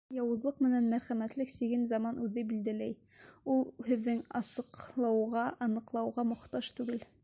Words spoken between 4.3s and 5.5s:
асыҡлауға,